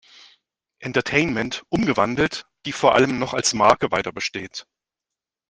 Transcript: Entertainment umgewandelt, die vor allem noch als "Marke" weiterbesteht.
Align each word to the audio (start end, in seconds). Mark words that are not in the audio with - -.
Entertainment 0.79 1.61
umgewandelt, 1.69 2.47
die 2.65 2.71
vor 2.71 2.95
allem 2.95 3.19
noch 3.19 3.35
als 3.35 3.53
"Marke" 3.53 3.91
weiterbesteht. 3.91 4.65